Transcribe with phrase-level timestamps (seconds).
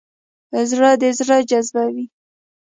[0.69, 2.05] زړه د زړه جذبوي.